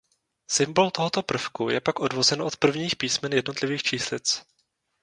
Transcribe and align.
Symbol 0.55 0.89
tohoto 0.91 1.21
prvku 1.23 1.69
je 1.69 1.79
pak 1.81 1.99
odvozen 1.99 2.41
od 2.41 2.57
prvních 2.57 2.95
písmen 2.95 3.33
jednotlivých 3.33 3.83
číslic. 3.83 4.45